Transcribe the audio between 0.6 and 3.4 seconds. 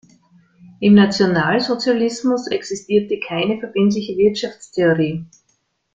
Im Nationalsozialismus existierte